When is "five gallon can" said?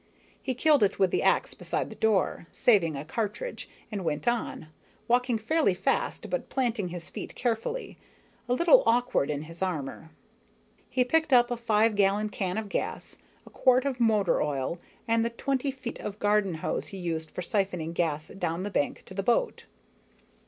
11.55-12.57